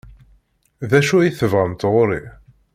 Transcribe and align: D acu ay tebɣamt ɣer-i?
D 0.89 0.91
acu 0.99 1.15
ay 1.17 1.31
tebɣamt 1.33 1.87
ɣer-i? 1.93 2.21